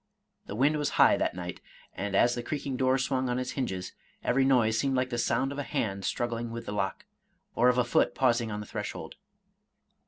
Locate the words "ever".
4.23-4.43